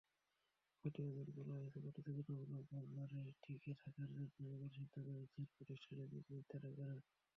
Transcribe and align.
প্রতিবেদনে 0.85 1.31
বলা 1.39 1.55
হয়েছে, 1.55 1.77
প্রতিযোগিতামূলক 1.85 2.65
বাজারে 2.91 3.31
টিকে 3.43 3.71
থাকার 3.81 4.09
জন্য 4.15 4.49
এমন 4.49 4.69
সিদ্ধান্ত 4.75 5.07
নিচ্ছেন 5.11 5.45
প্রতিষ্ঠানের 5.55 6.07
নীতিনির্ধারকেরা। 6.13 6.95